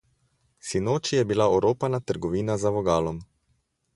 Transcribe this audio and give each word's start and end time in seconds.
Sinoči 0.69 1.19
je 1.19 1.25
bila 1.33 1.47
oropana 1.57 2.01
trgovina 2.11 2.57
za 2.65 2.75
vogalom. 2.79 3.23